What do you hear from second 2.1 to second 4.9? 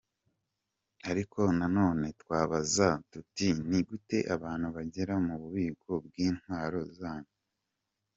twababaza,… tuti ni gute abantu